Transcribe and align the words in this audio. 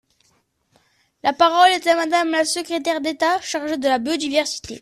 La 1.21 1.31
parole 1.31 1.69
est 1.73 1.85
à 1.85 1.95
Madame 1.95 2.31
la 2.31 2.43
secrétaire 2.43 3.01
d’État 3.01 3.39
chargée 3.41 3.77
de 3.77 3.87
la 3.87 3.99
biodiversité. 3.99 4.79